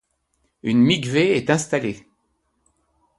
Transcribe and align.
Une 0.63 0.79
miqvé 0.81 1.37
est 1.37 1.51
installée. 1.51 2.03